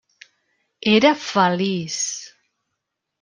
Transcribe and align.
Era 0.93 1.11
feliç. 1.25 1.97